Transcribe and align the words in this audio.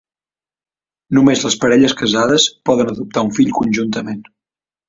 Només 1.17 1.43
les 1.47 1.57
parelles 1.65 1.95
casades 2.01 2.49
poden 2.71 2.93
adoptar 2.95 3.27
un 3.29 3.33
fill 3.39 3.53
conjuntament. 3.63 4.27